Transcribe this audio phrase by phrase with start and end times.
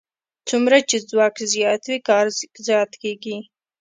[0.49, 2.25] څومره چې ځواک زیات وي کار
[2.67, 3.37] زیات کېږي.